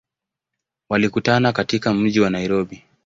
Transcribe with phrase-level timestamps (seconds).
[0.89, 2.83] Walikutana katika mji wa Nairobi.